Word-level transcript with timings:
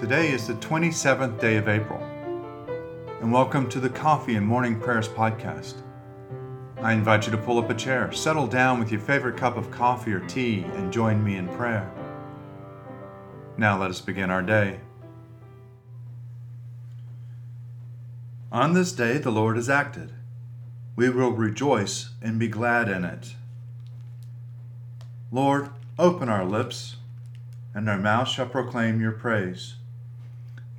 Today 0.00 0.30
is 0.32 0.46
the 0.46 0.54
27th 0.54 1.38
day 1.38 1.58
of 1.58 1.68
April, 1.68 2.02
and 3.20 3.30
welcome 3.30 3.68
to 3.68 3.78
the 3.78 3.90
Coffee 3.90 4.36
and 4.36 4.46
Morning 4.46 4.80
Prayers 4.80 5.08
podcast. 5.08 5.74
I 6.78 6.94
invite 6.94 7.26
you 7.26 7.32
to 7.32 7.36
pull 7.36 7.58
up 7.58 7.68
a 7.68 7.74
chair, 7.74 8.10
settle 8.10 8.46
down 8.46 8.78
with 8.78 8.90
your 8.90 9.02
favorite 9.02 9.36
cup 9.36 9.58
of 9.58 9.70
coffee 9.70 10.14
or 10.14 10.20
tea, 10.20 10.64
and 10.76 10.90
join 10.90 11.22
me 11.22 11.36
in 11.36 11.48
prayer. 11.48 11.92
Now 13.58 13.78
let 13.78 13.90
us 13.90 14.00
begin 14.00 14.30
our 14.30 14.40
day. 14.40 14.80
On 18.50 18.72
this 18.72 18.92
day 18.92 19.18
the 19.18 19.30
Lord 19.30 19.56
has 19.56 19.68
acted. 19.68 20.12
We 20.96 21.10
will 21.10 21.32
rejoice 21.32 22.08
and 22.22 22.38
be 22.38 22.48
glad 22.48 22.88
in 22.88 23.04
it. 23.04 23.34
Lord, 25.30 25.68
open 25.98 26.30
our 26.30 26.46
lips, 26.46 26.96
and 27.74 27.86
our 27.86 27.98
mouth 27.98 28.28
shall 28.28 28.46
proclaim 28.46 28.98
your 28.98 29.12
praise. 29.12 29.74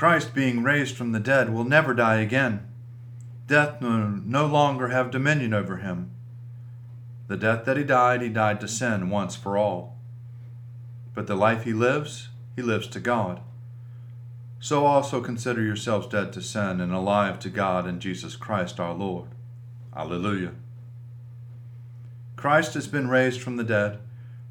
Christ, 0.00 0.32
being 0.32 0.62
raised 0.62 0.96
from 0.96 1.12
the 1.12 1.20
dead, 1.20 1.52
will 1.52 1.62
never 1.62 1.92
die 1.92 2.20
again. 2.20 2.66
Death 3.46 3.82
will 3.82 4.08
no 4.08 4.46
longer 4.46 4.88
have 4.88 5.10
dominion 5.10 5.52
over 5.52 5.76
him. 5.76 6.10
The 7.28 7.36
death 7.36 7.66
that 7.66 7.76
he 7.76 7.84
died, 7.84 8.22
he 8.22 8.30
died 8.30 8.62
to 8.62 8.66
sin 8.66 9.10
once 9.10 9.36
for 9.36 9.58
all. 9.58 9.98
But 11.14 11.26
the 11.26 11.34
life 11.34 11.64
he 11.64 11.74
lives, 11.74 12.30
he 12.56 12.62
lives 12.62 12.86
to 12.86 12.98
God. 12.98 13.42
So 14.58 14.86
also 14.86 15.20
consider 15.20 15.60
yourselves 15.60 16.06
dead 16.06 16.32
to 16.32 16.40
sin 16.40 16.80
and 16.80 16.94
alive 16.94 17.38
to 17.40 17.50
God 17.50 17.86
in 17.86 18.00
Jesus 18.00 18.36
Christ 18.36 18.80
our 18.80 18.94
Lord. 18.94 19.28
Alleluia. 19.94 20.52
Christ 22.36 22.72
has 22.72 22.88
been 22.88 23.10
raised 23.10 23.42
from 23.42 23.58
the 23.58 23.64
dead, 23.64 23.98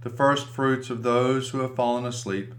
the 0.02 0.12
first 0.12 0.46
fruits 0.46 0.92
of 0.92 1.02
those 1.02 1.50
who 1.50 1.62
have 1.62 1.76
fallen 1.76 2.06
asleep. 2.06 2.54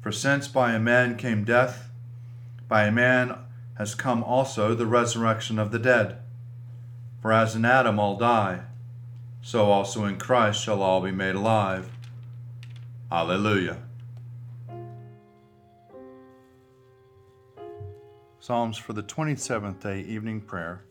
For 0.00 0.10
since 0.10 0.48
by 0.48 0.72
a 0.72 0.78
man 0.78 1.16
came 1.16 1.44
death, 1.44 1.90
by 2.68 2.84
a 2.84 2.92
man 2.92 3.36
has 3.76 3.94
come 3.94 4.22
also 4.22 4.74
the 4.74 4.86
resurrection 4.86 5.58
of 5.58 5.72
the 5.72 5.78
dead. 5.78 6.18
For 7.20 7.32
as 7.32 7.54
in 7.54 7.64
Adam 7.64 7.98
all 7.98 8.16
die, 8.16 8.62
so 9.42 9.70
also 9.70 10.04
in 10.04 10.16
Christ 10.16 10.62
shall 10.62 10.82
all 10.82 11.00
be 11.00 11.10
made 11.10 11.34
alive. 11.34 11.90
Alleluia. 13.12 13.78
Psalms 18.38 18.78
for 18.78 18.94
the 18.94 19.02
27th 19.02 19.80
day 19.80 20.00
evening 20.00 20.40
prayer 20.40 20.82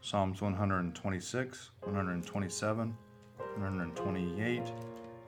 Psalms 0.00 0.42
126, 0.42 1.70
127, 1.84 2.96
128, 3.36 4.60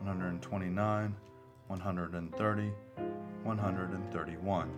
129, 0.01 1.17
130, 1.75 2.73
131. 3.43 4.71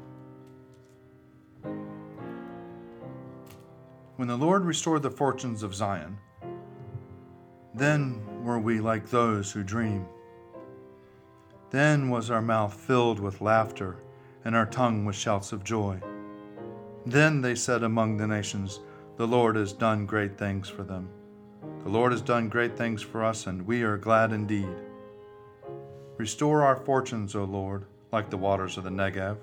When 4.17 4.29
the 4.29 4.37
Lord 4.37 4.65
restored 4.65 5.03
the 5.03 5.11
fortunes 5.11 5.63
of 5.63 5.75
Zion, 5.75 6.17
then 7.75 8.23
were 8.43 8.59
we 8.59 8.81
like 8.81 9.11
those 9.11 9.53
who 9.53 9.63
dream. 9.63 10.07
Then 11.71 12.09
was 12.09 12.31
our 12.31 12.41
mouth 12.41 12.73
filled 12.73 13.21
with 13.21 13.43
laughter, 13.43 13.99
and 14.47 14.57
our 14.57 14.65
tongue 14.65 15.05
with 15.05 15.17
shouts 15.17 15.53
of 15.53 15.65
joy. 15.65 16.01
Then 17.05 17.43
they 17.43 17.57
said 17.57 17.83
among 17.83 18.17
the 18.17 18.27
nations, 18.27 18.81
The 19.19 19.27
Lord 19.27 19.57
has 19.57 19.75
done 19.75 20.07
great 20.07 20.39
things 20.39 20.71
for 20.71 20.83
them. 20.83 21.11
The 21.83 21.91
Lord 21.91 22.13
has 22.13 22.23
done 22.23 22.49
great 22.49 22.75
things 22.75 23.03
for 23.03 23.23
us, 23.23 23.47
and 23.47 23.67
we 23.67 23.83
are 23.83 23.99
glad 23.99 24.33
indeed. 24.33 24.86
Restore 26.19 26.63
our 26.63 26.77
fortunes, 26.77 27.35
O 27.35 27.45
Lord, 27.45 27.85
like 28.11 28.31
the 28.31 28.39
waters 28.39 28.79
of 28.79 28.85
the 28.85 28.91
Negev. 28.91 29.37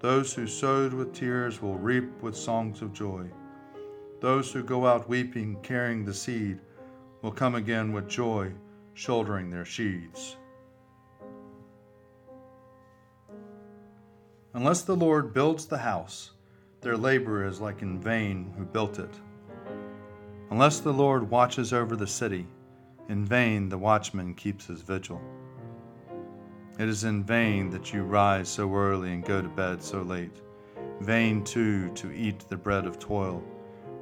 Those 0.00 0.34
who 0.34 0.48
sowed 0.48 0.92
with 0.92 1.14
tears 1.14 1.62
will 1.62 1.78
reap 1.78 2.20
with 2.20 2.34
songs 2.36 2.82
of 2.82 2.92
joy. 2.92 3.26
Those 4.20 4.50
who 4.50 4.64
go 4.64 4.86
out 4.86 5.08
weeping, 5.08 5.56
carrying 5.62 6.04
the 6.04 6.14
seed, 6.14 6.58
will 7.22 7.30
come 7.30 7.54
again 7.54 7.92
with 7.92 8.08
joy, 8.08 8.52
shouldering 8.94 9.50
their 9.50 9.64
sheaves. 9.64 10.36
Unless 14.54 14.82
the 14.82 14.96
Lord 14.96 15.32
builds 15.32 15.66
the 15.66 15.78
house, 15.78 16.32
their 16.80 16.96
labor 16.96 17.46
is 17.46 17.60
like 17.60 17.82
in 17.82 18.00
vain 18.00 18.52
who 18.58 18.64
built 18.64 18.98
it. 18.98 19.14
Unless 20.50 20.80
the 20.80 20.92
Lord 20.92 21.30
watches 21.30 21.72
over 21.72 21.94
the 21.94 22.06
city, 22.06 22.48
in 23.08 23.24
vain 23.24 23.68
the 23.68 23.78
watchman 23.78 24.34
keeps 24.34 24.66
his 24.66 24.82
vigil. 24.82 25.22
It 26.78 26.88
is 26.88 27.04
in 27.04 27.22
vain 27.22 27.70
that 27.70 27.92
you 27.92 28.02
rise 28.02 28.48
so 28.48 28.74
early 28.74 29.12
and 29.12 29.24
go 29.24 29.42
to 29.42 29.48
bed 29.48 29.82
so 29.82 30.02
late. 30.02 30.40
Vain, 31.00 31.44
too, 31.44 31.90
to 31.94 32.12
eat 32.12 32.48
the 32.48 32.56
bread 32.56 32.86
of 32.86 32.98
toil, 32.98 33.42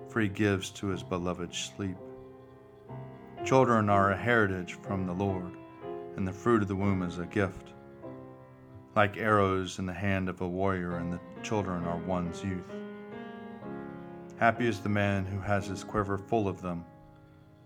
for 0.08 0.20
he 0.20 0.28
gives 0.28 0.70
to 0.70 0.88
his 0.88 1.02
beloved 1.02 1.54
sleep. 1.54 1.96
Children 3.44 3.88
are 3.88 4.12
a 4.12 4.16
heritage 4.16 4.74
from 4.82 5.06
the 5.06 5.12
Lord, 5.12 5.56
and 6.16 6.26
the 6.26 6.32
fruit 6.32 6.62
of 6.62 6.68
the 6.68 6.76
womb 6.76 7.02
is 7.02 7.18
a 7.18 7.26
gift 7.26 7.70
like 8.96 9.16
arrows 9.16 9.78
in 9.78 9.86
the 9.86 9.92
hand 9.92 10.28
of 10.28 10.40
a 10.40 10.48
warrior, 10.48 10.96
and 10.96 11.12
the 11.12 11.20
children 11.42 11.84
are 11.84 11.98
one's 11.98 12.42
youth. 12.42 12.64
Happy 14.38 14.66
is 14.66 14.80
the 14.80 14.88
man 14.88 15.24
who 15.24 15.38
has 15.38 15.66
his 15.66 15.84
quiver 15.84 16.18
full 16.18 16.48
of 16.48 16.60
them. 16.60 16.84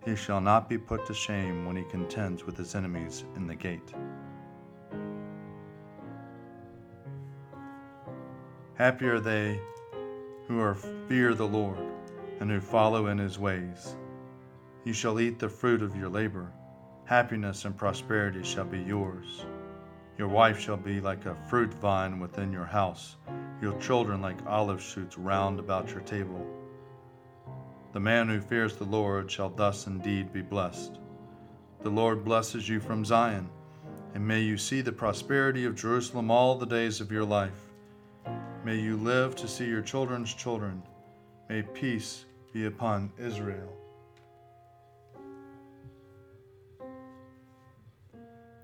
He 0.05 0.17
shall 0.17 0.41
not 0.41 0.69
be 0.69 0.77
put 0.77 1.07
to 1.07 1.15
shame 1.15 1.67
when 1.67 1.77
he 1.77 1.85
contends 1.85 2.45
with 2.45 2.57
his 2.57 2.75
enemies 2.75 3.25
in 3.37 3.47
the 3.47 3.55
gate. 3.55 3.95
Happy 8.77 9.07
are 9.07 9.21
they 9.21 9.61
who 10.49 10.59
are 10.61 10.75
fear 11.09 11.33
the 11.33 11.47
Lord 11.47 11.79
and 12.41 12.51
who 12.51 12.61
follow 12.61 13.07
in 13.07 13.19
his 13.19 13.39
ways. 13.39 13.95
You 14.83 14.93
shall 14.93 15.21
eat 15.21 15.39
the 15.39 15.49
fruit 15.49 15.81
of 15.81 15.95
your 15.95 16.09
labor. 16.09 16.51
Happiness 17.05 17.67
and 17.67 17.77
prosperity 17.77 18.43
shall 18.43 18.65
be 18.65 18.81
yours. 18.81 19.47
Your 20.19 20.27
wife 20.27 20.59
shall 20.59 20.77
be 20.77 21.01
like 21.01 21.25
a 21.25 21.37
fruit 21.49 21.73
vine 21.75 22.19
within 22.19 22.53
your 22.53 22.65
house, 22.65 23.15
your 23.63 23.79
children 23.79 24.21
like 24.21 24.45
olive 24.45 24.83
shoots 24.83 25.17
round 25.17 25.61
about 25.61 25.91
your 25.91 26.01
table. 26.01 26.45
The 27.93 28.01
man 28.01 28.29
who 28.29 28.41
fears 28.41 28.75
the 28.75 28.85
Lord 28.85 29.31
shall 29.31 29.51
thus 29.51 29.87
indeed 29.87 30.33
be 30.33 30.43
blessed. 30.43 30.99
The 31.83 31.91
Lord 31.91 32.25
blesses 32.25 32.69
you 32.69 32.81
from 32.81 33.05
Zion, 33.05 33.49
and 34.15 34.27
may 34.27 34.41
you 34.41 34.59
see 34.59 34.81
the 34.81 34.91
prosperity 34.91 35.65
of 35.65 35.77
Jerusalem 35.77 36.29
all 36.29 36.57
the 36.57 36.67
days 36.67 37.01
of 37.01 37.13
your 37.13 37.25
life. 37.25 37.74
May 38.65 38.77
you 38.77 38.97
live 38.97 39.37
to 39.37 39.47
see 39.47 39.67
your 39.67 39.83
children's 39.83 40.33
children. 40.33 40.83
May 41.51 41.61
peace 41.61 42.25
be 42.51 42.65
upon 42.65 43.13
Israel. 43.19 43.71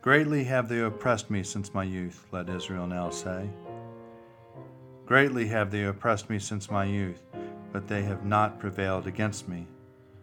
Greatly 0.00 0.42
have 0.44 0.70
they 0.70 0.80
oppressed 0.80 1.28
me 1.28 1.42
since 1.42 1.74
my 1.74 1.84
youth, 1.84 2.24
let 2.32 2.48
Israel 2.48 2.86
now 2.86 3.10
say. 3.10 3.50
Greatly 5.04 5.46
have 5.48 5.70
they 5.70 5.84
oppressed 5.84 6.30
me 6.30 6.38
since 6.38 6.70
my 6.70 6.86
youth, 6.86 7.20
but 7.70 7.86
they 7.86 8.02
have 8.02 8.24
not 8.24 8.58
prevailed 8.58 9.06
against 9.06 9.48
me. 9.48 9.66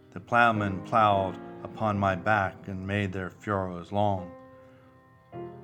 The 0.09 0.19
plowmen 0.19 0.81
plowed 0.85 1.37
upon 1.63 1.99
my 1.99 2.15
back 2.15 2.55
and 2.65 2.87
made 2.87 3.13
their 3.13 3.29
furrows 3.29 3.91
long. 3.91 4.31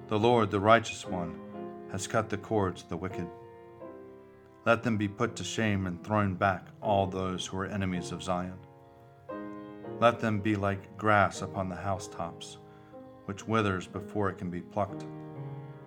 The 0.07 0.19
Lord, 0.19 0.51
the 0.51 0.59
righteous 0.59 1.03
one, 1.03 1.39
has 1.91 2.05
cut 2.05 2.29
the 2.29 2.38
cords 2.38 2.83
of 2.83 2.89
the 2.89 2.97
wicked. 2.97 3.27
Let 4.65 4.83
them 4.83 4.98
be 4.98 5.07
put 5.07 5.36
to 5.38 5.44
shame 5.44 5.88
and 5.88 6.04
thrown 6.04 6.36
back, 6.36 6.68
all 6.81 7.07
those 7.07 7.45
who 7.45 7.57
are 7.57 7.65
enemies 7.65 8.12
of 8.12 8.24
Zion. 8.24 8.57
Let 10.00 10.19
them 10.19 10.39
be 10.39 10.56
like 10.56 10.98
grass 10.98 11.42
upon 11.42 11.69
the 11.69 11.75
housetops 11.75 12.57
which 13.25 13.48
withers 13.48 13.88
before 13.88 14.30
it 14.30 14.38
can 14.38 14.50
be 14.50 14.62
plucked, 14.62 15.06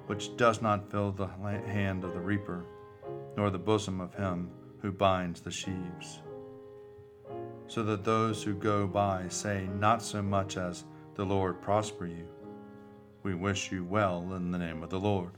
which 0.07 0.37
does 0.37 0.63
not 0.63 0.91
fill 0.91 1.13
the 1.13 1.27
hand 1.27 2.05
of 2.05 2.15
the 2.15 2.21
reaper, 2.21 2.65
nor 3.37 3.51
the 3.51 3.59
bosom 3.59 4.01
of 4.01 4.15
him 4.15 4.51
who 4.81 4.93
binds 4.93 5.41
the 5.41 5.51
sheaves. 5.51 6.23
So 7.67 7.83
that 7.83 8.05
those 8.05 8.43
who 8.43 8.55
go 8.55 8.87
by 8.87 9.29
say 9.29 9.69
not 9.79 10.03
so 10.03 10.23
much 10.23 10.57
as, 10.57 10.85
The 11.15 11.25
Lord 11.25 11.61
prosper 11.61 12.07
you. 12.07 12.29
We 13.23 13.35
wish 13.35 13.73
you 13.73 13.85
well 13.85 14.35
in 14.35 14.51
the 14.51 14.59
name 14.59 14.83
of 14.83 14.91
the 14.91 15.01
Lord. 15.01 15.33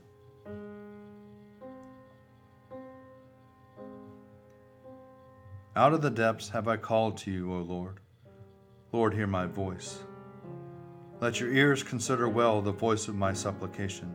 Out 5.79 5.93
of 5.93 6.01
the 6.01 6.09
depths 6.09 6.49
have 6.49 6.67
I 6.67 6.75
called 6.75 7.15
to 7.19 7.31
you, 7.31 7.53
O 7.53 7.59
Lord. 7.59 8.01
Lord, 8.91 9.13
hear 9.13 9.27
my 9.27 9.45
voice. 9.45 9.99
Let 11.21 11.39
your 11.39 11.53
ears 11.53 11.83
consider 11.83 12.27
well 12.27 12.61
the 12.61 12.73
voice 12.73 13.07
of 13.07 13.15
my 13.15 13.31
supplication. 13.31 14.13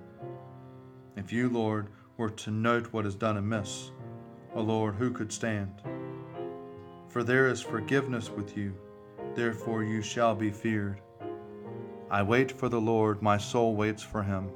If 1.16 1.32
you, 1.32 1.49
Lord, 1.49 1.88
were 2.19 2.28
to 2.28 2.50
note 2.50 2.93
what 2.93 3.06
is 3.06 3.14
done 3.14 3.38
amiss, 3.38 3.93
O 4.55 4.61
Lord, 4.61 4.96
who 4.96 5.11
could 5.11 5.32
stand? 5.32 5.81
For 7.08 7.25
there 7.25 7.49
is 7.49 7.62
forgiveness 7.62 8.28
with 8.28 8.58
you, 8.58 8.75
therefore 9.34 9.82
you 9.82 10.02
shall 10.02 10.34
be 10.34 10.50
feared. 10.50 11.00
I 12.11 12.22
wait 12.22 12.52
for 12.52 12.69
the 12.69 12.78
Lord, 12.78 13.22
my 13.22 13.38
soul 13.38 13.75
waits 13.75 14.02
for 14.02 14.22
him. 14.22 14.50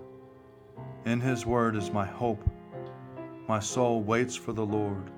In 1.06 1.20
his 1.22 1.46
word 1.46 1.74
is 1.74 1.90
my 1.90 2.04
hope. 2.04 2.46
My 3.48 3.60
soul 3.60 4.02
waits 4.02 4.36
for 4.36 4.52
the 4.52 4.66
Lord, 4.66 5.10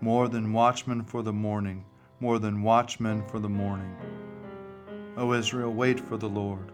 more 0.00 0.28
than 0.28 0.52
watchmen 0.52 1.02
for 1.02 1.22
the 1.22 1.32
morning, 1.32 1.84
more 2.20 2.38
than 2.38 2.62
watchmen 2.62 3.24
for 3.26 3.38
the 3.38 3.48
morning. 3.48 3.96
O 5.16 5.32
Israel, 5.32 5.72
wait 5.72 5.98
for 5.98 6.16
the 6.16 6.28
Lord, 6.28 6.70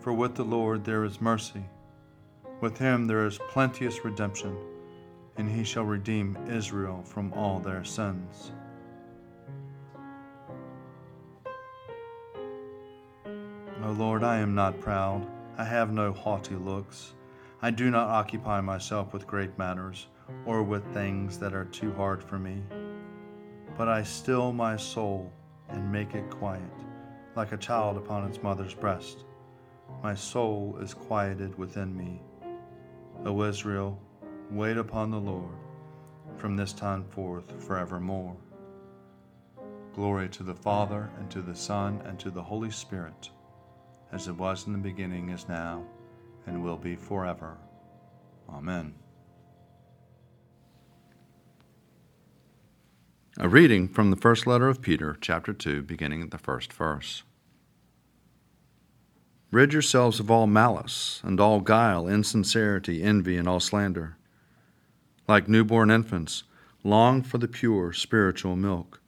for 0.00 0.12
with 0.12 0.34
the 0.34 0.44
Lord 0.44 0.84
there 0.84 1.04
is 1.04 1.20
mercy. 1.20 1.64
With 2.60 2.78
him 2.78 3.06
there 3.06 3.26
is 3.26 3.38
plenteous 3.50 4.04
redemption, 4.04 4.56
and 5.36 5.50
he 5.50 5.64
shall 5.64 5.84
redeem 5.84 6.38
Israel 6.48 7.02
from 7.04 7.32
all 7.34 7.58
their 7.58 7.84
sins. 7.84 8.52
O 13.84 13.90
Lord, 13.90 14.24
I 14.24 14.38
am 14.38 14.54
not 14.54 14.80
proud, 14.80 15.26
I 15.58 15.64
have 15.64 15.92
no 15.92 16.12
haughty 16.12 16.56
looks. 16.56 17.12
I 17.60 17.70
do 17.70 17.90
not 17.90 18.08
occupy 18.08 18.60
myself 18.62 19.12
with 19.12 19.26
great 19.26 19.58
matters, 19.58 20.06
or 20.44 20.62
with 20.62 20.84
things 20.92 21.38
that 21.38 21.54
are 21.54 21.64
too 21.64 21.92
hard 21.92 22.22
for 22.22 22.38
me. 22.38 22.62
But 23.76 23.88
I 23.88 24.02
still 24.02 24.52
my 24.52 24.76
soul 24.76 25.32
and 25.68 25.92
make 25.92 26.14
it 26.14 26.30
quiet, 26.30 26.62
like 27.34 27.52
a 27.52 27.56
child 27.56 27.96
upon 27.96 28.28
its 28.28 28.42
mother's 28.42 28.74
breast. 28.74 29.24
My 30.02 30.14
soul 30.14 30.78
is 30.80 30.94
quieted 30.94 31.56
within 31.58 31.96
me. 31.96 32.20
O 33.24 33.42
Israel, 33.42 34.00
wait 34.50 34.76
upon 34.76 35.10
the 35.10 35.20
Lord 35.20 35.56
from 36.36 36.56
this 36.56 36.72
time 36.72 37.04
forth 37.04 37.62
forevermore. 37.62 38.36
Glory 39.94 40.28
to 40.28 40.42
the 40.42 40.54
Father, 40.54 41.10
and 41.18 41.30
to 41.30 41.40
the 41.40 41.54
Son, 41.54 42.02
and 42.04 42.18
to 42.18 42.30
the 42.30 42.42
Holy 42.42 42.70
Spirit 42.70 43.30
as 44.12 44.28
it 44.28 44.36
was 44.36 44.66
in 44.66 44.72
the 44.72 44.78
beginning, 44.78 45.30
is 45.30 45.48
now, 45.48 45.84
and 46.46 46.62
will 46.62 46.76
be 46.76 46.96
forever. 46.96 47.56
Amen. 48.48 48.94
A 53.38 53.48
reading 53.48 53.88
from 53.88 54.10
the 54.10 54.16
first 54.16 54.46
letter 54.46 54.68
of 54.68 54.80
Peter, 54.80 55.16
chapter 55.20 55.52
2, 55.52 55.82
beginning 55.82 56.22
at 56.22 56.30
the 56.30 56.38
first 56.38 56.72
verse. 56.72 57.22
Rid 59.50 59.72
yourselves 59.72 60.18
of 60.20 60.30
all 60.30 60.46
malice, 60.46 61.20
and 61.22 61.38
all 61.38 61.60
guile, 61.60 62.08
insincerity, 62.08 63.02
envy, 63.02 63.36
and 63.36 63.46
all 63.46 63.60
slander. 63.60 64.16
Like 65.28 65.48
newborn 65.48 65.90
infants, 65.90 66.44
long 66.82 67.22
for 67.22 67.38
the 67.38 67.48
pure 67.48 67.92
spiritual 67.92 68.56
milk, 68.56 69.00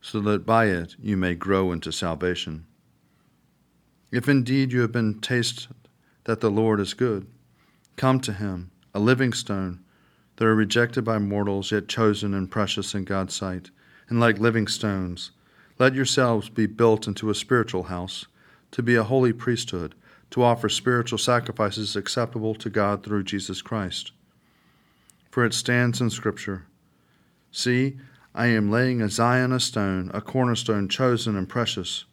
so 0.00 0.20
that 0.20 0.46
by 0.46 0.66
it 0.66 0.96
you 1.00 1.16
may 1.16 1.34
grow 1.34 1.72
into 1.72 1.90
salvation 1.90 2.66
if 4.14 4.28
indeed 4.28 4.72
you 4.72 4.80
have 4.80 4.92
been 4.92 5.18
tasted 5.18 5.74
that 6.22 6.40
the 6.40 6.50
Lord 6.50 6.78
is 6.78 6.94
good, 6.94 7.26
come 7.96 8.20
to 8.20 8.32
him, 8.32 8.70
a 8.94 9.00
living 9.00 9.32
stone, 9.32 9.83
that 10.36 10.46
are 10.46 10.54
rejected 10.54 11.04
by 11.04 11.18
mortals, 11.18 11.72
yet 11.72 11.88
chosen 11.88 12.34
and 12.34 12.50
precious 12.50 12.94
in 12.94 13.04
God's 13.04 13.34
sight. 13.34 13.70
And 14.08 14.20
like 14.20 14.38
living 14.38 14.66
stones, 14.66 15.30
let 15.78 15.94
yourselves 15.94 16.48
be 16.48 16.66
built 16.66 17.06
into 17.06 17.30
a 17.30 17.34
spiritual 17.34 17.84
house, 17.84 18.26
to 18.72 18.82
be 18.82 18.94
a 18.94 19.04
holy 19.04 19.32
priesthood, 19.32 19.94
to 20.30 20.42
offer 20.42 20.68
spiritual 20.68 21.18
sacrifices 21.18 21.96
acceptable 21.96 22.54
to 22.56 22.70
God 22.70 23.02
through 23.02 23.24
Jesus 23.24 23.62
Christ. 23.62 24.12
For 25.30 25.44
it 25.44 25.54
stands 25.54 26.00
in 26.00 26.10
Scripture 26.10 26.66
See, 27.50 27.98
I 28.34 28.46
am 28.46 28.70
laying 28.70 29.00
a 29.00 29.08
Zion 29.08 29.52
a 29.52 29.60
stone, 29.60 30.10
a 30.12 30.20
cornerstone 30.20 30.88
chosen 30.88 31.36
and 31.36 31.48
precious 31.48 32.04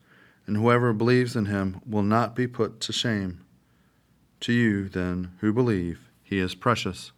and 0.47 0.57
whoever 0.57 0.91
believes 0.91 1.35
in 1.35 1.45
him 1.45 1.81
will 1.88 2.03
not 2.03 2.35
be 2.35 2.47
put 2.47 2.79
to 2.81 2.91
shame. 2.91 3.39
To 4.41 4.53
you, 4.53 4.89
then, 4.89 5.31
who 5.39 5.53
believe, 5.53 6.09
he 6.23 6.39
is 6.39 6.56
precious. 6.56 7.12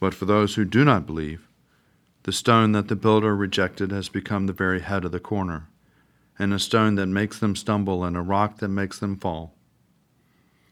But 0.00 0.14
for 0.14 0.24
those 0.24 0.54
who 0.54 0.64
do 0.64 0.84
not 0.84 1.06
believe, 1.06 1.48
the 2.22 2.32
stone 2.32 2.72
that 2.72 2.88
the 2.88 2.96
builder 2.96 3.34
rejected 3.34 3.90
has 3.90 4.08
become 4.08 4.46
the 4.46 4.52
very 4.52 4.80
head 4.80 5.04
of 5.04 5.12
the 5.12 5.20
corner, 5.20 5.68
and 6.38 6.52
a 6.52 6.58
stone 6.58 6.94
that 6.96 7.06
makes 7.06 7.38
them 7.38 7.56
stumble, 7.56 8.04
and 8.04 8.16
a 8.16 8.22
rock 8.22 8.58
that 8.58 8.68
makes 8.68 8.98
them 8.98 9.16
fall. 9.16 9.54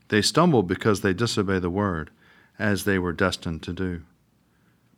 They 0.08 0.22
stumble 0.22 0.62
because 0.62 1.00
they 1.00 1.12
disobey 1.12 1.58
the 1.58 1.70
word, 1.70 2.10
as 2.58 2.84
they 2.84 2.98
were 2.98 3.12
destined 3.12 3.62
to 3.64 3.72
do. 3.72 4.02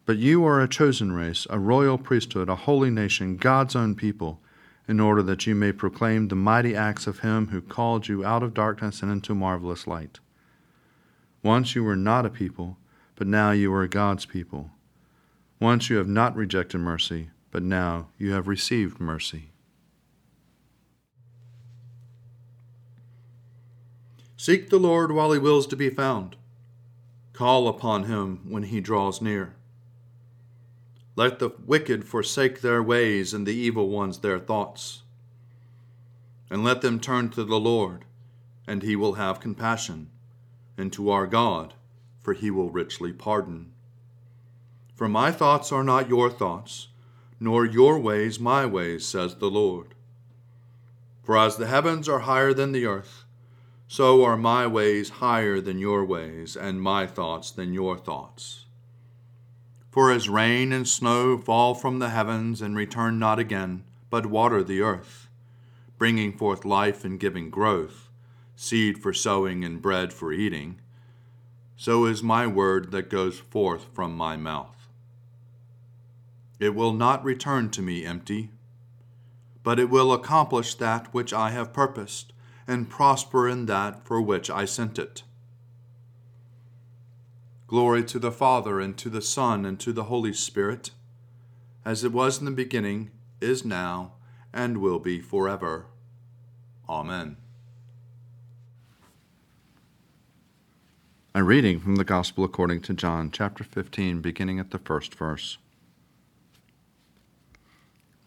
But 0.05 0.19
you 0.19 0.45
are 0.45 0.61
a 0.61 0.69
chosen 0.69 1.13
race, 1.13 1.47
a 1.51 1.59
royal 1.59 1.99
priesthood, 1.99 2.49
a 2.49 2.55
holy 2.57 2.91
nation, 2.91 3.37
God's 3.37 3.77
own 3.77 3.95
people 3.95 4.41
in 4.89 5.01
order 5.01 5.23
that 5.23 5.47
you 5.47 5.55
may 5.55 5.71
proclaim 5.71 6.29
the 6.29 6.35
mighty 6.35 6.75
acts 6.75 7.07
of 7.07 7.21
him 7.21 7.49
who 7.49 7.61
called 7.61 8.09
you 8.09 8.25
out 8.25 8.43
of 8.43 8.55
darkness 8.55 9.03
and 9.03 9.13
into 9.13 9.35
marvelous 9.35 9.87
light. 9.87 10.19
Once 11.43 11.75
you 11.75 11.85
were 11.85 11.95
not 11.95 12.25
a 12.25 12.31
people, 12.31 12.79
but 13.19 13.27
now 13.27 13.51
you 13.51 13.75
are 13.75 13.89
God's 13.89 14.25
people. 14.27 14.71
Once 15.61 15.91
you 15.91 15.97
have 15.97 16.07
not 16.07 16.37
rejected 16.37 16.79
mercy, 16.79 17.31
but 17.51 17.65
now 17.65 18.07
you 18.17 18.31
have 18.31 18.47
received 18.47 19.01
mercy. 19.01 19.51
Seek 24.37 24.71
the 24.71 24.79
Lord 24.79 25.11
while 25.11 25.33
he 25.33 25.39
wills 25.41 25.67
to 25.67 25.75
be 25.75 25.91
found. 25.91 26.37
Call 27.33 27.67
upon 27.67 28.05
him 28.05 28.39
when 28.49 28.63
he 28.63 28.81
draws 28.81 29.21
near. 29.21 29.57
Let 31.17 31.41
the 31.41 31.51
wicked 31.67 32.05
forsake 32.05 32.61
their 32.61 32.81
ways 32.81 33.35
and 33.35 33.45
the 33.45 33.55
evil 33.55 33.89
ones 33.89 34.19
their 34.21 34.39
thoughts. 34.39 35.03
And 36.49 36.63
let 36.63 36.83
them 36.83 37.01
turn 37.01 37.31
to 37.31 37.43
the 37.43 37.59
Lord, 37.59 38.05
and 38.65 38.85
he 38.85 38.95
will 38.95 39.15
have 39.15 39.41
compassion, 39.41 40.09
and 40.77 40.93
to 40.93 41.11
our 41.11 41.27
God, 41.27 41.75
for 42.23 42.33
he 42.33 42.51
will 42.51 42.71
richly 42.71 43.13
pardon. 43.13 43.73
For 44.95 45.09
my 45.09 45.31
thoughts 45.31 45.71
are 45.71 45.85
not 45.85 46.09
your 46.09 46.31
thoughts, 46.31 46.89
nor 47.39 47.65
your 47.65 47.99
ways 47.99 48.41
my 48.41 48.67
ways, 48.67 49.07
says 49.07 49.37
the 49.37 49.51
Lord. 49.51 49.95
For 51.23 51.37
as 51.39 51.57
the 51.57 51.67
heavens 51.67 52.09
are 52.09 52.21
higher 52.21 52.53
than 52.53 52.73
the 52.73 52.87
earth, 52.87 53.25
so 53.87 54.25
are 54.25 54.37
my 54.37 54.67
ways 54.67 55.09
higher 55.09 55.61
than 55.61 55.79
your 55.79 56.05
ways, 56.05 56.57
and 56.57 56.83
my 56.83 57.07
thoughts 57.07 57.51
than 57.51 57.73
your 57.73 57.97
thoughts. 57.97 58.67
For 59.91 60.11
as 60.11 60.29
rain 60.29 60.73
and 60.73 60.87
snow 60.87 61.39
fall 61.39 61.75
from 61.75 61.99
the 61.99 62.11
heavens 62.11 62.61
and 62.61 62.77
return 62.77 63.19
not 63.19 63.39
again, 63.39 63.85
but 64.11 64.27
water 64.27 64.63
the 64.63 64.81
earth, 64.81 65.29
bringing 65.97 66.33
forth 66.33 66.65
life 66.65 67.05
and 67.05 67.19
giving 67.19 67.51
growth, 67.51 68.09
seed 68.57 68.99
for 68.99 69.13
sowing 69.13 69.65
and 69.65 69.81
bread 69.81 70.13
for 70.13 70.33
eating, 70.33 70.81
so 71.81 72.07
is 72.07 72.25
my 72.25 72.45
word 72.45 72.91
that 72.91 73.09
goes 73.09 73.39
forth 73.39 73.87
from 73.95 74.13
my 74.13 74.37
mouth. 74.37 74.89
It 76.59 76.75
will 76.75 76.93
not 76.93 77.23
return 77.23 77.71
to 77.71 77.81
me 77.81 78.05
empty, 78.05 78.51
but 79.63 79.79
it 79.79 79.89
will 79.89 80.13
accomplish 80.13 80.75
that 80.75 81.15
which 81.15 81.33
I 81.33 81.51
have 81.51 81.73
purposed, 81.73 82.33
and 82.67 82.91
prosper 82.91 83.49
in 83.49 83.67
that 83.67 84.05
for 84.05 84.21
which 84.21 84.51
I 84.51 84.65
sent 84.65 84.99
it. 84.99 85.23
Glory 87.69 88.03
to 88.07 88.19
the 88.19 88.33
Father, 88.33 88.81
and 88.81 88.99
to 88.99 89.09
the 89.09 89.23
Son, 89.23 89.65
and 89.65 89.79
to 89.79 89.93
the 89.93 90.05
Holy 90.05 90.33
Spirit, 90.33 90.91
as 91.85 92.03
it 92.03 92.11
was 92.11 92.41
in 92.41 92.45
the 92.45 92.51
beginning, 92.51 93.13
is 93.41 93.65
now, 93.65 94.15
and 94.53 94.79
will 94.79 94.99
be 94.99 95.21
forever. 95.21 95.87
Amen. 96.89 97.37
A 101.39 101.45
reading 101.45 101.79
from 101.79 101.95
the 101.95 102.05
Gospel 102.05 102.43
according 102.43 102.81
to 102.81 102.95
John, 102.95 103.31
chapter 103.31 103.63
15, 103.63 104.21
beginning 104.21 104.59
at 104.59 104.73
the 104.73 104.79
first 104.81 105.15
verse. 105.15 105.57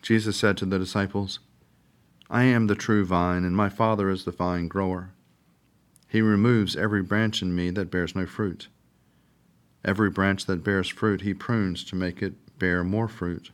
Jesus 0.01 0.37
said 0.37 0.55
to 0.55 0.65
the 0.65 0.79
disciples, 0.79 1.39
I 2.29 2.43
am 2.43 2.67
the 2.67 2.73
true 2.73 3.03
vine, 3.03 3.43
and 3.43 3.53
my 3.53 3.67
Father 3.67 4.09
is 4.09 4.23
the 4.23 4.31
vine 4.31 4.69
grower. 4.69 5.09
He 6.07 6.21
removes 6.21 6.77
every 6.77 7.03
branch 7.03 7.41
in 7.41 7.53
me 7.53 7.69
that 7.71 7.91
bears 7.91 8.15
no 8.15 8.25
fruit 8.25 8.69
Every 9.83 10.09
branch 10.09 10.45
that 10.45 10.63
bears 10.63 10.87
fruit 10.87 11.19
he 11.19 11.33
prunes 11.33 11.83
to 11.83 11.97
make 11.97 12.21
it 12.21 12.57
bear 12.59 12.81
more 12.81 13.09
fruit. 13.09 13.51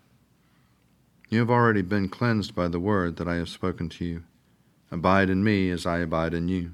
You 1.29 1.39
have 1.39 1.49
already 1.49 1.81
been 1.81 2.09
cleansed 2.09 2.53
by 2.53 2.67
the 2.67 2.79
word 2.79 3.15
that 3.15 3.27
I 3.27 3.37
have 3.37 3.49
spoken 3.49 3.89
to 3.89 4.05
you. 4.05 4.23
Abide 4.91 5.31
in 5.31 5.43
me 5.43 5.71
as 5.71 5.87
I 5.87 5.97
abide 5.97 6.35
in 6.35 6.47
you. 6.47 6.73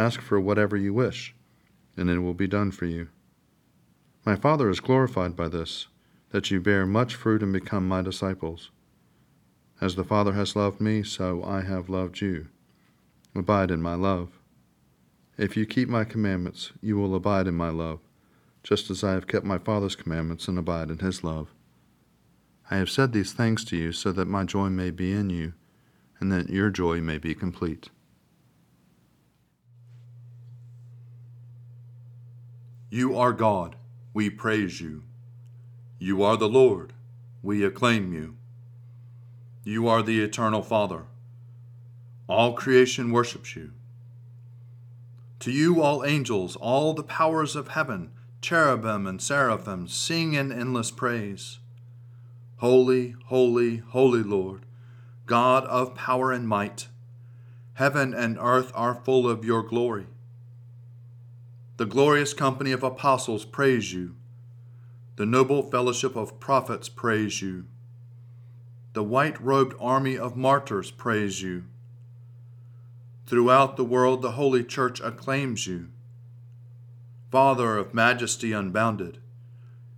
ask 0.00 0.20
for 0.20 0.40
whatever 0.40 0.76
you 0.76 0.94
wish, 0.94 1.34
and 1.96 2.08
it 2.08 2.20
will 2.20 2.34
be 2.34 2.46
done 2.46 2.70
for 2.70 2.86
you. 2.86 3.08
My 4.24 4.34
Father 4.34 4.70
is 4.70 4.80
glorified 4.80 5.36
by 5.36 5.48
this, 5.48 5.88
that 6.30 6.50
you 6.50 6.60
bear 6.60 6.86
much 6.86 7.14
fruit 7.14 7.42
and 7.42 7.52
become 7.52 7.86
my 7.86 8.00
disciples. 8.00 8.70
As 9.80 9.96
the 9.96 10.04
Father 10.04 10.32
has 10.32 10.56
loved 10.56 10.80
me, 10.80 11.02
so 11.02 11.42
I 11.44 11.62
have 11.62 11.88
loved 11.88 12.20
you. 12.20 12.48
Abide 13.34 13.70
in 13.70 13.82
my 13.82 13.94
love. 13.94 14.38
If 15.38 15.56
you 15.56 15.64
keep 15.66 15.88
my 15.88 16.04
commandments, 16.04 16.72
you 16.82 16.96
will 16.96 17.14
abide 17.14 17.46
in 17.46 17.54
my 17.54 17.70
love, 17.70 18.00
just 18.62 18.90
as 18.90 19.04
I 19.04 19.12
have 19.12 19.26
kept 19.26 19.44
my 19.44 19.58
Father's 19.58 19.96
commandments 19.96 20.48
and 20.48 20.58
abide 20.58 20.90
in 20.90 20.98
his 20.98 21.24
love. 21.24 21.48
I 22.70 22.76
have 22.76 22.90
said 22.90 23.12
these 23.12 23.32
things 23.32 23.64
to 23.66 23.76
you 23.76 23.92
so 23.92 24.12
that 24.12 24.28
my 24.28 24.44
joy 24.44 24.68
may 24.68 24.90
be 24.90 25.12
in 25.12 25.30
you, 25.30 25.54
and 26.20 26.30
that 26.32 26.50
your 26.50 26.70
joy 26.70 27.00
may 27.00 27.18
be 27.18 27.34
complete. 27.34 27.90
You 32.92 33.16
are 33.16 33.32
God, 33.32 33.76
we 34.12 34.28
praise 34.30 34.80
you. 34.80 35.04
You 36.00 36.24
are 36.24 36.36
the 36.36 36.48
Lord, 36.48 36.92
we 37.40 37.64
acclaim 37.64 38.12
you. 38.12 38.34
You 39.62 39.86
are 39.86 40.02
the 40.02 40.20
eternal 40.20 40.60
Father. 40.60 41.04
All 42.28 42.54
creation 42.54 43.12
worships 43.12 43.54
you. 43.54 43.70
To 45.38 45.52
you, 45.52 45.80
all 45.80 46.04
angels, 46.04 46.56
all 46.56 46.92
the 46.92 47.04
powers 47.04 47.54
of 47.54 47.68
heaven, 47.68 48.10
cherubim 48.40 49.06
and 49.06 49.22
seraphim, 49.22 49.86
sing 49.86 50.34
in 50.34 50.50
endless 50.50 50.90
praise. 50.90 51.60
Holy, 52.56 53.14
holy, 53.26 53.76
holy 53.76 54.24
Lord, 54.24 54.66
God 55.26 55.64
of 55.66 55.94
power 55.94 56.32
and 56.32 56.48
might, 56.48 56.88
heaven 57.74 58.12
and 58.12 58.36
earth 58.40 58.72
are 58.74 58.96
full 58.96 59.28
of 59.28 59.44
your 59.44 59.62
glory. 59.62 60.06
The 61.80 61.86
glorious 61.86 62.34
company 62.34 62.72
of 62.72 62.82
apostles 62.82 63.46
praise 63.46 63.94
you. 63.94 64.14
The 65.16 65.24
noble 65.24 65.62
fellowship 65.62 66.14
of 66.14 66.38
prophets 66.38 66.90
praise 66.90 67.40
you. 67.40 67.68
The 68.92 69.02
white 69.02 69.40
robed 69.40 69.74
army 69.80 70.18
of 70.18 70.36
martyrs 70.36 70.90
praise 70.90 71.40
you. 71.40 71.64
Throughout 73.24 73.78
the 73.78 73.84
world, 73.84 74.20
the 74.20 74.32
Holy 74.32 74.62
Church 74.62 75.00
acclaims 75.00 75.66
you. 75.66 75.88
Father 77.30 77.78
of 77.78 77.94
majesty 77.94 78.52
unbounded, 78.52 79.16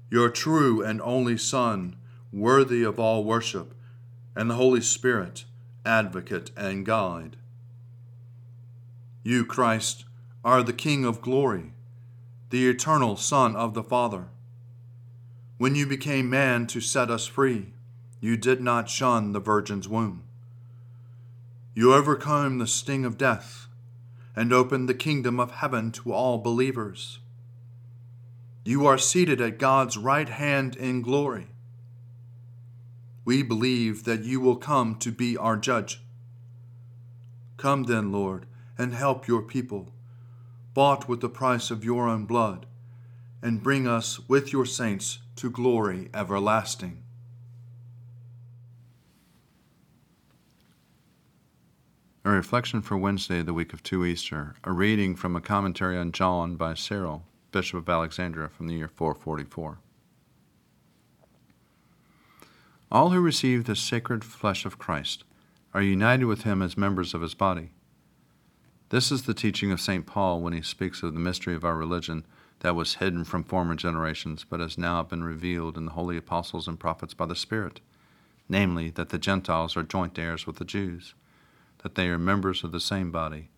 your 0.09 0.31
true 0.31 0.85
and 0.85 1.03
only 1.03 1.37
Son, 1.37 1.97
worthy 2.33 2.85
of 2.85 3.01
all 3.01 3.25
worship, 3.25 3.75
and 4.37 4.49
the 4.49 4.55
Holy 4.55 4.83
Spirit, 4.83 5.47
advocate 5.85 6.53
and 6.57 6.87
guide. 6.87 7.39
You, 9.25 9.45
Christ, 9.45 10.05
are 10.45 10.63
the 10.63 10.73
King 10.73 11.05
of 11.05 11.21
glory, 11.21 11.73
the 12.51 12.69
eternal 12.69 13.17
Son 13.17 13.55
of 13.55 13.75
the 13.75 13.83
Father. 13.83 14.27
When 15.59 15.75
you 15.75 15.87
became 15.87 16.29
man 16.29 16.67
to 16.69 16.81
set 16.81 17.11
us 17.11 17.27
free, 17.27 17.73
you 18.21 18.37
did 18.37 18.61
not 18.61 18.89
shun 18.89 19.33
the 19.33 19.41
Virgin's 19.41 19.89
womb. 19.89 20.25
You 21.75 21.95
overcame 21.95 22.59
the 22.59 22.67
sting 22.67 23.05
of 23.05 23.17
death 23.17 23.69
and 24.35 24.53
opened 24.53 24.89
the 24.89 24.95
kingdom 24.95 25.39
of 25.39 25.53
heaven 25.53 25.93
to 25.93 26.13
all 26.13 26.39
believers. 26.39 27.21
You 28.65 28.87
are 28.87 28.99
seated 28.99 29.41
at 29.41 29.59
God's 29.59 29.97
right 29.97 30.29
hand 30.29 30.77
in 30.77 31.03
glory. 31.03 31.49
We 33.25 33.43
believe 33.43 34.05
that 34.05 34.25
you 34.25 34.41
will 34.41 34.57
come 34.57 34.97
to 34.97 35.13
be 35.13 35.37
our 35.37 35.57
judge. 35.57 36.03
Come 37.57 37.85
then, 37.85 38.11
Lord, 38.11 38.47
and 38.77 38.95
help 38.95 39.29
your 39.29 39.43
people, 39.43 39.93
bought 40.75 41.09
with 41.09 41.21
the 41.21 41.29
price 41.29 41.71
of 41.71 41.85
your 41.85 42.09
own 42.09 42.25
blood, 42.25 42.67
and 43.43 43.63
bring 43.63 43.87
us 43.87 44.21
with 44.29 44.53
your 44.53 44.65
saints 44.65 45.19
to 45.37 45.51
glory 45.51 46.09
everlasting. 46.15 47.03
A 52.25 52.31
reflection 52.31 52.83
for 52.83 52.97
Wednesday, 52.97 53.43
the 53.43 53.53
week 53.53 53.73
of 53.73 53.83
two 53.83 54.05
Easter, 54.05 54.55
a 54.63 54.71
reading 54.71 55.17
from 55.17 55.35
a 55.35 55.41
commentary 55.41 55.99
on 55.99 56.13
John 56.13 56.55
by 56.55 56.75
Cyril, 56.75 57.25
Bishop 57.51 57.81
of 57.81 57.89
Alexandria, 57.89 58.49
from 58.49 58.69
the 58.69 58.75
year 58.75 58.89
444. 58.89 59.79
All 62.93 63.11
who 63.11 63.21
receive 63.21 63.65
the 63.65 63.75
sacred 63.75 64.23
flesh 64.23 64.65
of 64.65 64.79
Christ 64.79 65.25
are 65.75 65.83
united 65.83 66.27
with 66.27 66.43
him 66.43 66.63
as 66.63 66.77
members 66.77 67.13
of 67.13 67.23
his 67.23 67.35
body. 67.35 67.71
This 68.93 69.11
is 69.11 69.23
the 69.23 69.33
teaching 69.33 69.73
of 69.73 69.81
St. 69.81 70.05
Paul 70.05 70.43
when 70.43 70.53
he 70.53 70.61
speaks 70.61 71.03
of 71.03 71.15
the 71.15 71.19
mystery 71.19 71.55
of 71.55 71.65
our 71.65 71.79
religion 71.79 72.27
that 72.61 72.77
was 72.77 72.97
hidden 72.97 73.25
from 73.25 73.43
former 73.43 73.75
generations, 73.75 74.45
but 74.45 74.61
has 74.61 74.77
now 74.77 75.03
been 75.03 75.25
revealed 75.25 75.79
in 75.79 75.87
the 75.87 75.93
holy 75.93 76.19
apostles 76.19 76.69
and 76.69 76.79
prophets 76.79 77.15
by 77.15 77.25
the 77.25 77.35
Spirit, 77.35 77.81
namely, 78.51 78.91
that 78.91 79.09
the 79.09 79.19
Gentiles 79.19 79.79
are 79.79 79.83
joint 79.83 80.19
heirs 80.19 80.47
with 80.47 80.57
the 80.57 80.67
Jews 80.67 81.15
that 81.83 81.95
they 81.95 82.09
are 82.09 82.19
members 82.19 82.63
of 82.65 82.71
the 82.71 82.81
same 82.81 83.11
body, 83.11 83.49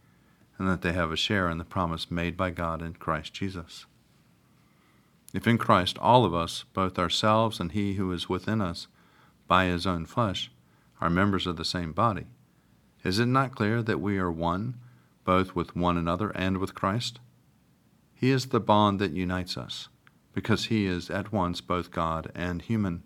and 0.56 0.68
that 0.68 0.82
they 0.82 0.92
have 0.92 1.10
a 1.10 1.16
share 1.16 1.50
in 1.50 1.58
the 1.58 1.64
promise 1.64 2.12
made 2.12 2.36
by 2.36 2.50
God 2.50 2.80
in 2.80 2.94
Christ 2.94 3.34
Jesus. 3.34 3.86
If 5.34 5.48
in 5.48 5.58
Christ 5.58 5.98
all 5.98 6.24
of 6.24 6.32
us, 6.32 6.64
both 6.74 6.96
ourselves 6.96 7.58
and 7.58 7.72
He 7.72 7.94
who 7.94 8.12
is 8.12 8.28
within 8.28 8.60
us, 8.60 8.86
by 9.48 9.64
His 9.64 9.84
own 9.84 10.06
flesh, 10.06 10.52
are 11.00 11.10
members 11.10 11.48
of 11.48 11.56
the 11.56 11.64
same 11.64 11.92
body, 11.92 12.26
is 13.02 13.18
it 13.18 13.26
not 13.26 13.56
clear 13.56 13.82
that 13.82 14.00
we 14.00 14.16
are 14.16 14.30
one, 14.30 14.78
both 15.24 15.54
with 15.54 15.74
one 15.74 15.96
another 15.96 16.30
and 16.30 16.58
with 16.58 16.74
Christ? 16.74 17.20
He 18.14 18.30
is 18.30 18.46
the 18.46 18.60
bond 18.60 19.00
that 19.00 19.12
unites 19.12 19.56
us, 19.56 19.88
because 20.32 20.66
He 20.66 20.86
is 20.86 21.10
at 21.10 21.32
once 21.32 21.60
both 21.60 21.90
God 21.90 22.30
and 22.34 22.62
human. 22.62 23.02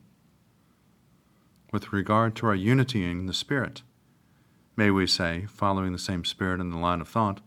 With 1.72 1.92
regard 1.92 2.34
to 2.36 2.46
our 2.46 2.54
unity 2.54 3.04
in 3.04 3.26
the 3.26 3.34
Spirit, 3.34 3.82
may 4.76 4.90
we 4.90 5.06
say, 5.06 5.46
following 5.48 5.92
the 5.92 5.98
same 5.98 6.24
Spirit 6.24 6.60
in 6.60 6.70
the 6.70 6.78
line 6.78 7.00
of 7.00 7.08
thought, 7.08 7.40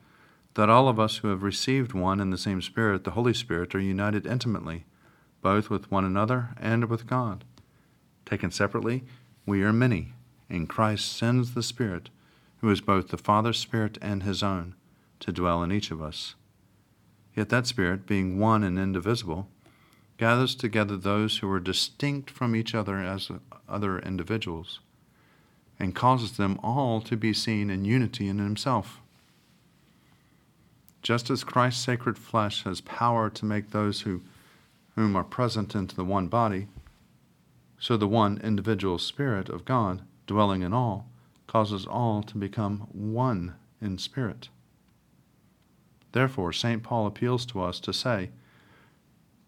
that 0.55 0.69
all 0.69 0.89
of 0.89 0.99
us 0.99 1.17
who 1.17 1.29
have 1.29 1.43
received 1.43 1.93
one 1.93 2.19
and 2.19 2.31
the 2.31 2.37
same 2.37 2.61
Spirit, 2.61 3.03
the 3.03 3.11
Holy 3.11 3.33
Spirit, 3.33 3.73
are 3.73 3.79
united 3.79 4.27
intimately, 4.27 4.85
both 5.41 5.69
with 5.69 5.89
one 5.89 6.05
another 6.05 6.49
and 6.59 6.85
with 6.85 7.07
God. 7.07 7.45
Taken 8.25 8.51
separately, 8.51 9.03
we 9.45 9.63
are 9.63 9.73
many, 9.73 10.13
and 10.49 10.69
Christ 10.69 11.17
sends 11.17 11.53
the 11.53 11.63
Spirit, 11.63 12.09
who 12.61 12.69
is 12.69 12.79
both 12.79 13.09
the 13.09 13.17
Father's 13.17 13.59
Spirit 13.59 13.97
and 14.01 14.23
his 14.23 14.41
own, 14.41 14.75
to 15.19 15.31
dwell 15.31 15.63
in 15.63 15.71
each 15.71 15.91
of 15.91 16.01
us. 16.01 16.35
Yet 17.35 17.49
that 17.49 17.67
Spirit, 17.67 18.05
being 18.05 18.39
one 18.39 18.63
and 18.63 18.77
indivisible, 18.77 19.47
gathers 20.17 20.53
together 20.53 20.95
those 20.95 21.39
who 21.39 21.51
are 21.51 21.59
distinct 21.59 22.29
from 22.29 22.55
each 22.55 22.75
other 22.75 22.97
as 22.97 23.31
other 23.67 23.99
individuals 23.99 24.79
and 25.79 25.95
causes 25.95 26.33
them 26.33 26.59
all 26.61 27.01
to 27.01 27.17
be 27.17 27.33
seen 27.33 27.71
in 27.71 27.85
unity 27.85 28.27
in 28.27 28.37
Himself. 28.37 29.01
Just 31.01 31.31
as 31.31 31.43
Christ's 31.43 31.83
sacred 31.83 32.19
flesh 32.19 32.63
has 32.65 32.81
power 32.81 33.31
to 33.31 33.45
make 33.45 33.71
those 33.71 34.01
who, 34.01 34.21
whom 34.95 35.15
are 35.15 35.23
present 35.23 35.73
into 35.73 35.95
the 35.95 36.05
one 36.05 36.27
body, 36.27 36.67
so 37.79 37.97
the 37.97 38.07
one 38.07 38.39
individual 38.43 38.99
Spirit 38.99 39.49
of 39.49 39.65
God, 39.65 40.03
dwelling 40.27 40.61
in 40.61 40.71
all, 40.71 41.07
causes 41.51 41.85
all 41.85 42.23
to 42.23 42.37
become 42.37 42.87
one 42.93 43.53
in 43.81 43.97
spirit. 43.97 44.47
Therefore, 46.13 46.53
St. 46.53 46.81
Paul 46.81 47.05
appeals 47.05 47.45
to 47.47 47.61
us 47.61 47.81
to 47.81 47.91
say, 47.91 48.29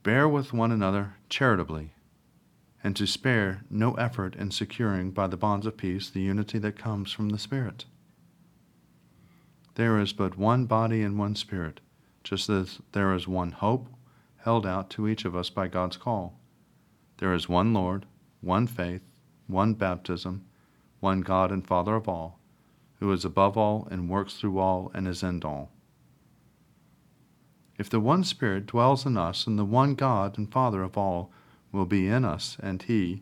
Bear 0.03 0.27
with 0.27 0.51
one 0.51 0.73
another 0.73 1.13
charitably 1.29 1.93
and 2.83 2.93
to 2.97 3.07
spare 3.07 3.63
no 3.69 3.93
effort 3.93 4.35
in 4.35 4.51
securing 4.51 5.11
by 5.11 5.27
the 5.27 5.37
bonds 5.37 5.65
of 5.65 5.77
peace 5.77 6.09
the 6.09 6.19
unity 6.19 6.59
that 6.59 6.77
comes 6.77 7.13
from 7.13 7.29
the 7.29 7.39
Spirit. 7.39 7.85
There 9.75 9.97
is 9.97 10.11
but 10.11 10.37
one 10.37 10.65
body 10.65 11.03
and 11.03 11.17
one 11.17 11.37
Spirit, 11.37 11.79
just 12.21 12.49
as 12.49 12.79
there 12.91 13.13
is 13.13 13.29
one 13.29 13.53
hope 13.53 13.87
held 14.39 14.67
out 14.67 14.89
to 14.89 15.07
each 15.07 15.23
of 15.23 15.37
us 15.37 15.49
by 15.49 15.69
God's 15.69 15.95
call. 15.95 16.37
There 17.19 17.33
is 17.33 17.47
one 17.47 17.73
Lord, 17.73 18.05
one 18.41 18.67
faith, 18.67 19.03
one 19.47 19.73
baptism, 19.73 20.43
one 21.03 21.21
God 21.21 21.51
and 21.51 21.67
Father 21.67 21.95
of 21.95 22.07
all, 22.07 22.39
who 22.99 23.11
is 23.11 23.25
above 23.25 23.57
all 23.57 23.87
and 23.91 24.09
works 24.09 24.35
through 24.35 24.57
all 24.57 24.89
and 24.93 25.05
is 25.05 25.21
in 25.21 25.43
all. 25.43 25.69
If 27.77 27.89
the 27.89 27.99
one 27.99 28.23
Spirit 28.23 28.67
dwells 28.67 29.05
in 29.05 29.17
us 29.17 29.45
and 29.45 29.59
the 29.59 29.65
one 29.65 29.95
God 29.95 30.37
and 30.37 30.49
Father 30.49 30.81
of 30.81 30.97
all 30.97 31.29
will 31.73 31.85
be 31.85 32.07
in 32.07 32.23
us, 32.23 32.55
and 32.61 32.81
He, 32.81 33.21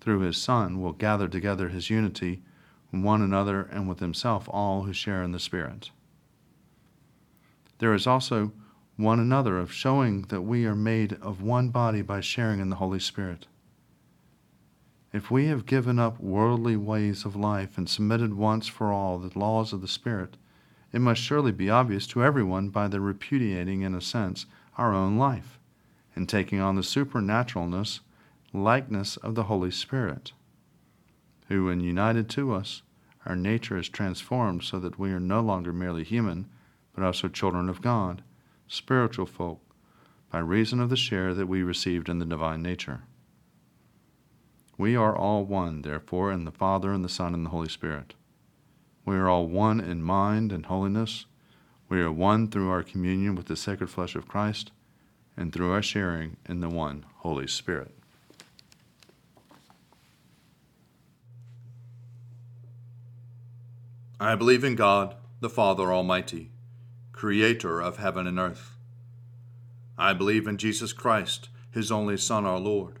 through 0.00 0.20
his 0.20 0.36
Son, 0.36 0.82
will 0.82 0.92
gather 0.92 1.28
together 1.28 1.68
his 1.70 1.90
unity 1.90 2.42
one 2.90 3.22
another 3.22 3.62
and 3.62 3.88
with 3.88 4.00
himself 4.00 4.48
all 4.50 4.82
who 4.82 4.92
share 4.92 5.22
in 5.22 5.32
the 5.32 5.38
Spirit. 5.38 5.90
There 7.78 7.94
is 7.94 8.06
also 8.06 8.52
one 8.96 9.20
another 9.20 9.58
of 9.58 9.72
showing 9.72 10.22
that 10.22 10.42
we 10.42 10.66
are 10.66 10.74
made 10.74 11.14
of 11.22 11.40
one 11.40 11.70
body 11.70 12.02
by 12.02 12.20
sharing 12.20 12.60
in 12.60 12.68
the 12.68 12.76
Holy 12.76 13.00
Spirit. 13.00 13.46
If 15.12 15.30
we 15.30 15.46
have 15.46 15.66
given 15.66 15.98
up 15.98 16.20
worldly 16.20 16.76
ways 16.76 17.24
of 17.24 17.34
life 17.34 17.78
and 17.78 17.88
submitted 17.88 18.34
once 18.34 18.66
for 18.66 18.92
all 18.92 19.18
the 19.18 19.36
laws 19.38 19.72
of 19.72 19.80
the 19.80 19.88
Spirit, 19.88 20.36
it 20.92 21.00
must 21.00 21.22
surely 21.22 21.52
be 21.52 21.70
obvious 21.70 22.06
to 22.08 22.22
everyone 22.22 22.68
by 22.68 22.88
their 22.88 23.00
repudiating, 23.00 23.82
in 23.82 23.94
a 23.94 24.00
sense, 24.00 24.46
our 24.76 24.94
own 24.94 25.16
life 25.16 25.58
and 26.18 26.28
taking 26.28 26.58
on 26.58 26.74
the 26.74 26.82
supernaturalness, 26.82 28.00
likeness 28.52 29.16
of 29.18 29.36
the 29.36 29.44
Holy 29.44 29.70
Spirit, 29.70 30.32
who, 31.46 31.66
when 31.66 31.78
united 31.78 32.28
to 32.28 32.52
us, 32.52 32.82
our 33.24 33.36
nature 33.36 33.78
is 33.78 33.88
transformed 33.88 34.64
so 34.64 34.80
that 34.80 34.98
we 34.98 35.12
are 35.12 35.20
no 35.20 35.40
longer 35.40 35.72
merely 35.72 36.02
human, 36.02 36.48
but 36.92 37.04
also 37.04 37.28
children 37.28 37.68
of 37.68 37.80
God, 37.80 38.22
spiritual 38.66 39.26
folk, 39.26 39.60
by 40.32 40.40
reason 40.40 40.80
of 40.80 40.90
the 40.90 40.96
share 40.96 41.34
that 41.34 41.46
we 41.46 41.62
received 41.62 42.08
in 42.08 42.18
the 42.18 42.24
divine 42.24 42.62
nature. 42.62 43.02
We 44.78 44.94
are 44.94 45.14
all 45.14 45.44
one, 45.44 45.82
therefore, 45.82 46.30
in 46.30 46.44
the 46.44 46.52
Father, 46.52 46.92
and 46.92 47.04
the 47.04 47.08
Son, 47.08 47.34
and 47.34 47.44
the 47.44 47.50
Holy 47.50 47.68
Spirit. 47.68 48.14
We 49.04 49.16
are 49.16 49.28
all 49.28 49.48
one 49.48 49.80
in 49.80 50.04
mind 50.04 50.52
and 50.52 50.66
holiness. 50.66 51.26
We 51.88 52.00
are 52.00 52.12
one 52.12 52.46
through 52.46 52.70
our 52.70 52.84
communion 52.84 53.34
with 53.34 53.46
the 53.46 53.56
sacred 53.56 53.90
flesh 53.90 54.14
of 54.14 54.28
Christ 54.28 54.70
and 55.36 55.52
through 55.52 55.72
our 55.72 55.82
sharing 55.82 56.36
in 56.48 56.60
the 56.60 56.68
one 56.68 57.04
Holy 57.16 57.48
Spirit. 57.48 57.92
I 64.20 64.36
believe 64.36 64.62
in 64.62 64.76
God, 64.76 65.16
the 65.40 65.50
Father 65.50 65.92
Almighty, 65.92 66.52
creator 67.10 67.80
of 67.80 67.96
heaven 67.96 68.28
and 68.28 68.38
earth. 68.38 68.76
I 69.96 70.12
believe 70.12 70.46
in 70.46 70.56
Jesus 70.56 70.92
Christ, 70.92 71.48
his 71.72 71.90
only 71.90 72.16
Son, 72.16 72.46
our 72.46 72.60
Lord 72.60 73.00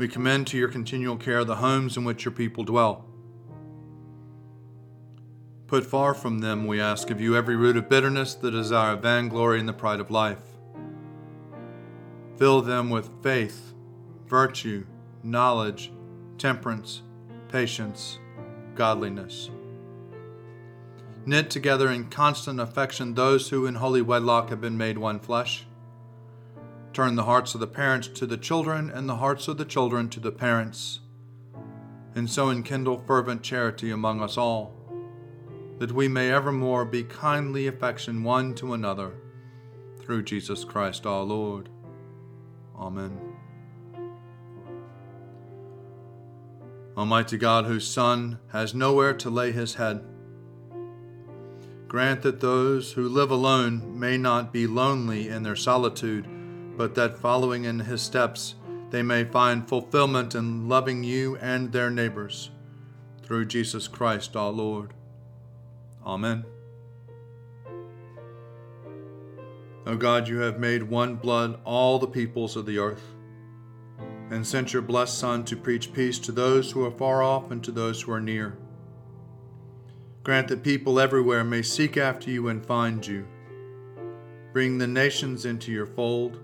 we 0.00 0.08
commend 0.08 0.46
to 0.46 0.56
your 0.56 0.68
continual 0.68 1.18
care 1.18 1.44
the 1.44 1.56
homes 1.56 1.98
in 1.98 2.04
which 2.04 2.24
your 2.24 2.32
people 2.32 2.64
dwell. 2.64 3.04
Put 5.66 5.84
far 5.84 6.14
from 6.14 6.38
them, 6.38 6.66
we 6.66 6.80
ask 6.80 7.10
of 7.10 7.20
you, 7.20 7.36
every 7.36 7.54
root 7.54 7.76
of 7.76 7.90
bitterness, 7.90 8.34
the 8.34 8.50
desire 8.50 8.94
of 8.94 9.02
vainglory, 9.02 9.60
and 9.60 9.68
the 9.68 9.74
pride 9.74 10.00
of 10.00 10.10
life. 10.10 10.42
Fill 12.38 12.62
them 12.62 12.88
with 12.88 13.10
faith, 13.22 13.74
virtue, 14.26 14.86
knowledge, 15.22 15.92
temperance, 16.38 17.02
patience, 17.48 18.18
godliness. 18.74 19.50
Knit 21.26 21.50
together 21.50 21.90
in 21.90 22.08
constant 22.08 22.58
affection 22.58 23.12
those 23.12 23.50
who 23.50 23.66
in 23.66 23.74
holy 23.74 24.00
wedlock 24.00 24.48
have 24.48 24.62
been 24.62 24.78
made 24.78 24.96
one 24.96 25.20
flesh 25.20 25.66
Turn 26.92 27.14
the 27.14 27.24
hearts 27.24 27.54
of 27.54 27.60
the 27.60 27.68
parents 27.68 28.08
to 28.08 28.26
the 28.26 28.36
children, 28.36 28.90
and 28.90 29.08
the 29.08 29.16
hearts 29.16 29.46
of 29.46 29.58
the 29.58 29.64
children 29.64 30.08
to 30.10 30.18
the 30.18 30.32
parents, 30.32 31.00
and 32.16 32.28
so 32.28 32.50
enkindle 32.50 32.98
fervent 32.98 33.42
charity 33.42 33.92
among 33.92 34.20
us 34.20 34.36
all, 34.36 34.74
that 35.78 35.92
we 35.92 36.08
may 36.08 36.32
evermore 36.32 36.84
be 36.84 37.04
kindly 37.04 37.68
affection 37.68 38.24
one 38.24 38.54
to 38.56 38.74
another, 38.74 39.12
through 40.00 40.24
Jesus 40.24 40.64
Christ 40.64 41.06
our 41.06 41.22
Lord. 41.22 41.68
Amen. 42.76 43.20
Almighty 46.96 47.38
God, 47.38 47.66
whose 47.66 47.86
Son 47.86 48.40
has 48.48 48.74
nowhere 48.74 49.14
to 49.14 49.30
lay 49.30 49.52
his 49.52 49.76
head, 49.76 50.04
grant 51.86 52.22
that 52.22 52.40
those 52.40 52.92
who 52.92 53.08
live 53.08 53.30
alone 53.30 53.98
may 53.98 54.18
not 54.18 54.52
be 54.52 54.66
lonely 54.66 55.28
in 55.28 55.44
their 55.44 55.56
solitude 55.56 56.26
but 56.80 56.94
that 56.94 57.18
following 57.18 57.64
in 57.64 57.78
his 57.78 58.00
steps, 58.00 58.54
they 58.88 59.02
may 59.02 59.22
find 59.22 59.68
fulfillment 59.68 60.34
in 60.34 60.66
loving 60.66 61.04
you 61.04 61.36
and 61.36 61.70
their 61.70 61.90
neighbors. 61.90 62.48
Through 63.22 63.44
Jesus 63.44 63.86
Christ 63.86 64.34
our 64.34 64.50
Lord. 64.50 64.94
Amen. 66.06 66.42
O 69.84 69.94
God, 69.94 70.26
you 70.26 70.38
have 70.38 70.58
made 70.58 70.84
one 70.84 71.16
blood 71.16 71.60
all 71.66 71.98
the 71.98 72.06
peoples 72.06 72.56
of 72.56 72.64
the 72.64 72.78
earth, 72.78 73.04
and 74.30 74.46
sent 74.46 74.72
your 74.72 74.80
blessed 74.80 75.18
Son 75.18 75.44
to 75.44 75.58
preach 75.58 75.92
peace 75.92 76.18
to 76.20 76.32
those 76.32 76.70
who 76.70 76.82
are 76.86 76.90
far 76.90 77.22
off 77.22 77.50
and 77.50 77.62
to 77.62 77.70
those 77.70 78.00
who 78.00 78.12
are 78.12 78.22
near. 78.22 78.56
Grant 80.22 80.48
that 80.48 80.62
people 80.62 80.98
everywhere 80.98 81.44
may 81.44 81.60
seek 81.60 81.98
after 81.98 82.30
you 82.30 82.48
and 82.48 82.64
find 82.64 83.06
you. 83.06 83.26
Bring 84.54 84.78
the 84.78 84.86
nations 84.86 85.44
into 85.44 85.70
your 85.70 85.86
fold. 85.86 86.40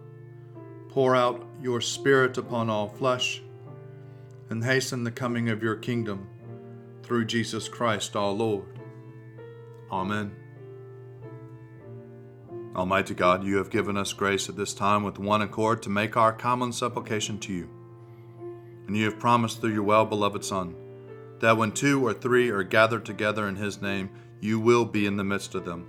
Pour 0.96 1.14
out 1.14 1.44
your 1.60 1.82
Spirit 1.82 2.38
upon 2.38 2.70
all 2.70 2.88
flesh, 2.88 3.42
and 4.48 4.64
hasten 4.64 5.04
the 5.04 5.10
coming 5.10 5.50
of 5.50 5.62
your 5.62 5.76
kingdom 5.76 6.26
through 7.02 7.26
Jesus 7.26 7.68
Christ 7.68 8.16
our 8.16 8.30
Lord. 8.30 8.80
Amen. 9.92 10.34
Almighty 12.74 13.12
God, 13.12 13.44
you 13.44 13.58
have 13.58 13.68
given 13.68 13.98
us 13.98 14.14
grace 14.14 14.48
at 14.48 14.56
this 14.56 14.72
time 14.72 15.04
with 15.04 15.18
one 15.18 15.42
accord 15.42 15.82
to 15.82 15.90
make 15.90 16.16
our 16.16 16.32
common 16.32 16.72
supplication 16.72 17.38
to 17.40 17.52
you. 17.52 17.68
And 18.86 18.96
you 18.96 19.04
have 19.04 19.18
promised 19.18 19.60
through 19.60 19.74
your 19.74 19.82
well 19.82 20.06
beloved 20.06 20.46
Son 20.46 20.74
that 21.40 21.58
when 21.58 21.72
two 21.72 22.06
or 22.06 22.14
three 22.14 22.48
are 22.48 22.62
gathered 22.62 23.04
together 23.04 23.46
in 23.46 23.56
his 23.56 23.82
name, 23.82 24.08
you 24.40 24.58
will 24.58 24.86
be 24.86 25.04
in 25.04 25.18
the 25.18 25.24
midst 25.24 25.54
of 25.54 25.66
them. 25.66 25.88